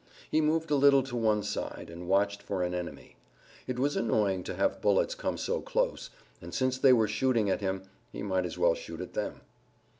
[0.31, 3.17] He moved a little to one side, and watched for an enemy.
[3.67, 6.09] It was annoying to have bullets come so close,
[6.41, 9.41] and since they were shooting at him he might as well shoot at them.